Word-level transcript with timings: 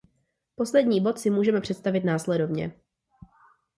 Poslední 0.55 1.01
bod 1.01 1.19
si 1.19 1.29
můžeme 1.29 1.61
představit 1.61 2.03
následovně. 2.03 2.71